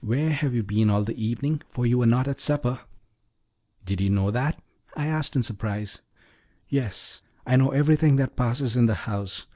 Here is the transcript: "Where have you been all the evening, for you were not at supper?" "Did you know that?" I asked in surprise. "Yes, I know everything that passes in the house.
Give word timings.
"Where 0.00 0.32
have 0.32 0.54
you 0.54 0.64
been 0.64 0.90
all 0.90 1.04
the 1.04 1.14
evening, 1.24 1.62
for 1.70 1.86
you 1.86 1.98
were 1.98 2.04
not 2.06 2.26
at 2.26 2.40
supper?" 2.40 2.80
"Did 3.86 4.00
you 4.00 4.10
know 4.10 4.32
that?" 4.32 4.60
I 4.96 5.06
asked 5.06 5.36
in 5.36 5.44
surprise. 5.44 6.02
"Yes, 6.68 7.22
I 7.46 7.54
know 7.54 7.70
everything 7.70 8.16
that 8.16 8.34
passes 8.34 8.76
in 8.76 8.86
the 8.86 8.96
house. 9.06 9.46